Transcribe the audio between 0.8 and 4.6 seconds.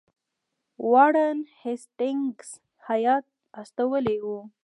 وارن هیسټینګز هیات استولی وو.